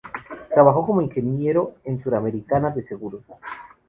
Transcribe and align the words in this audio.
Trabajó 0.51 0.83
como 0.87 1.03
ingeniero 1.03 1.75
en 1.83 2.01
Suramericana 2.01 2.71
de 2.71 2.87
Seguros. 2.87 3.21